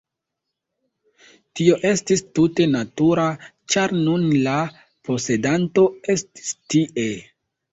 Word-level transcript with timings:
Tio 1.59 1.75
estis 1.89 2.23
tute 2.39 2.67
natura, 2.77 3.27
ĉar 3.75 3.93
nun 4.09 4.27
la 4.49 4.57
posedanto 5.11 5.89
estis 6.15 6.53
tie. 6.75 7.07